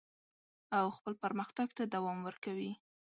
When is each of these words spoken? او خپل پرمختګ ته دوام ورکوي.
او 0.77 0.85
خپل 0.97 1.13
پرمختګ 1.23 1.67
ته 1.77 1.83
دوام 1.93 2.19
ورکوي. 2.23 2.71